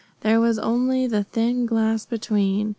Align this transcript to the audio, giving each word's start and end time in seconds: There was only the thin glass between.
There 0.21 0.39
was 0.39 0.57
only 0.57 1.05
the 1.05 1.23
thin 1.25 1.67
glass 1.67 2.07
between. 2.07 2.69